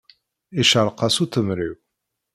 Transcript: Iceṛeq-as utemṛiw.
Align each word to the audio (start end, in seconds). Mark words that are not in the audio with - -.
Iceṛeq-as 0.61 1.15
utemṛiw. 1.23 1.75